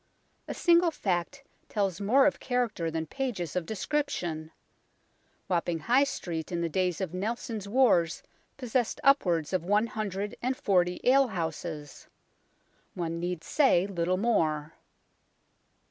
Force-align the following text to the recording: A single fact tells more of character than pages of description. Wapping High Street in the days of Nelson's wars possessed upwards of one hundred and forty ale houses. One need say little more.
A 0.47 0.55
single 0.55 0.89
fact 0.89 1.43
tells 1.69 2.01
more 2.01 2.25
of 2.25 2.39
character 2.39 2.89
than 2.89 3.05
pages 3.05 3.55
of 3.55 3.67
description. 3.67 4.49
Wapping 5.47 5.77
High 5.81 6.05
Street 6.05 6.51
in 6.51 6.61
the 6.61 6.69
days 6.69 7.01
of 7.01 7.13
Nelson's 7.13 7.67
wars 7.69 8.23
possessed 8.57 8.99
upwards 9.03 9.53
of 9.53 9.63
one 9.63 9.85
hundred 9.85 10.35
and 10.41 10.57
forty 10.57 11.01
ale 11.03 11.27
houses. 11.27 12.07
One 12.95 13.19
need 13.19 13.43
say 13.43 13.85
little 13.85 14.17
more. 14.17 14.73